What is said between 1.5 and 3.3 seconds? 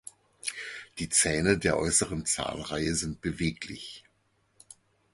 der äußeren Zahnreihe sind